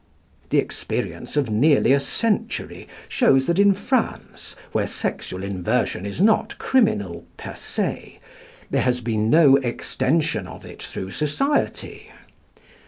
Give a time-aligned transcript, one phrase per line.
[0.49, 6.57] The experience of nearly a century shows that in France, where sexual inversion is not
[6.57, 8.19] criminal per se,
[8.71, 12.11] there has been no extension of it through society.